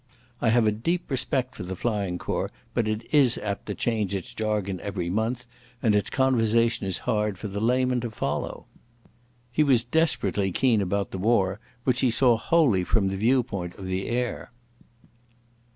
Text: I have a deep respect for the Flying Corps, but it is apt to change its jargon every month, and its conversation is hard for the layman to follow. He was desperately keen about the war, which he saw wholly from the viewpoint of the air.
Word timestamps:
I 0.41 0.49
have 0.49 0.65
a 0.65 0.71
deep 0.71 1.11
respect 1.11 1.53
for 1.53 1.61
the 1.61 1.75
Flying 1.75 2.17
Corps, 2.17 2.49
but 2.73 2.87
it 2.87 3.03
is 3.13 3.37
apt 3.37 3.67
to 3.67 3.75
change 3.75 4.15
its 4.15 4.33
jargon 4.33 4.79
every 4.79 5.11
month, 5.11 5.45
and 5.79 5.93
its 5.93 6.09
conversation 6.09 6.87
is 6.87 6.97
hard 7.05 7.37
for 7.37 7.47
the 7.47 7.61
layman 7.61 8.01
to 8.01 8.09
follow. 8.09 8.65
He 9.51 9.63
was 9.63 9.83
desperately 9.83 10.51
keen 10.51 10.81
about 10.81 11.11
the 11.11 11.19
war, 11.19 11.59
which 11.83 11.99
he 11.99 12.09
saw 12.09 12.35
wholly 12.35 12.83
from 12.83 13.09
the 13.09 13.15
viewpoint 13.15 13.75
of 13.75 13.85
the 13.85 14.07
air. 14.07 14.51